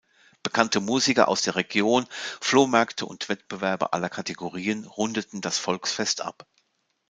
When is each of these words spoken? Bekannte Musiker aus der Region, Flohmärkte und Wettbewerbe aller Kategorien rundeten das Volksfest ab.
Bekannte 0.41 0.79
Musiker 0.79 1.27
aus 1.27 1.43
der 1.43 1.53
Region, 1.55 2.07
Flohmärkte 2.41 3.05
und 3.05 3.29
Wettbewerbe 3.29 3.93
aller 3.93 4.09
Kategorien 4.09 4.85
rundeten 4.85 5.41
das 5.41 5.59
Volksfest 5.59 6.21
ab. 6.21 6.47